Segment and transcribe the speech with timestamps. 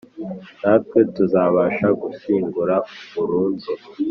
[0.61, 2.75] natwe tuzabafasha gushyingura
[3.13, 3.69] burundu